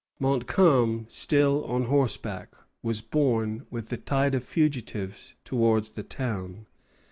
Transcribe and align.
Montcalm, 0.17 1.05
still 1.09 1.63
on 1.65 1.83
horseback, 1.83 2.55
was 2.81 3.03
borne 3.03 3.67
with 3.69 3.89
the 3.89 3.97
tide 3.97 4.33
of 4.33 4.43
fugitives 4.43 5.35
towards 5.43 5.91
the 5.91 6.01
town. 6.01 6.65